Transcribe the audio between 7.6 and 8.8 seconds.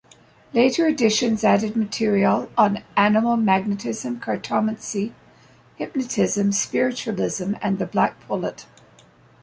and "The Black Pullet".